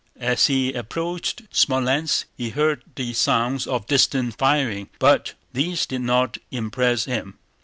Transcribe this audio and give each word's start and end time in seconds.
As 0.19 0.47
he 0.47 0.73
approached 0.73 1.47
Smolénsk 1.53 2.25
he 2.35 2.49
heard 2.49 2.81
the 2.95 3.13
sounds 3.13 3.67
of 3.67 3.85
distant 3.85 4.35
firing, 4.35 4.89
but 4.97 5.35
these 5.53 5.85
did 5.85 6.01
not 6.01 6.39
impress 6.49 7.05
him. 7.05 7.37